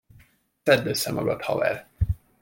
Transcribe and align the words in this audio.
Szedd 0.63 0.87
össze 0.87 1.11
magad, 1.11 1.41
haver. 1.41 1.87